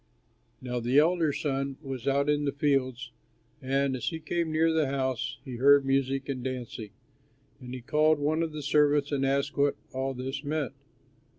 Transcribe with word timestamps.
"Now 0.61 0.79
the 0.79 0.97
elder 0.97 1.31
son 1.31 1.77
was 1.79 2.07
out 2.07 2.27
in 2.27 2.45
the 2.45 2.51
fields, 2.51 3.11
and 3.61 3.95
as 3.95 4.05
he 4.07 4.19
came 4.19 4.51
near 4.51 4.73
the 4.73 4.87
house 4.87 5.37
he 5.45 5.57
heard 5.57 5.85
music 5.85 6.27
and 6.27 6.43
dancing. 6.43 6.89
And 7.59 7.71
he 7.75 7.81
called 7.81 8.17
one 8.17 8.41
of 8.41 8.51
the 8.51 8.63
servants 8.63 9.11
and 9.11 9.23
asked 9.23 9.55
what 9.57 9.75
all 9.93 10.15
this 10.15 10.43
meant. 10.43 10.73